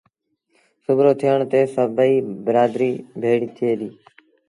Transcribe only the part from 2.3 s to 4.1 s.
برآدريٚ ڀيڙيٚ ٿئي ديٚ